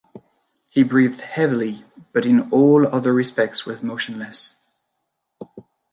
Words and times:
He 0.67 0.81
breathed 0.81 1.21
heavily, 1.21 1.85
but 2.11 2.25
in 2.25 2.49
all 2.49 2.87
other 2.87 3.13
respects 3.13 3.67
was 3.67 3.83
motionless. 3.83 4.57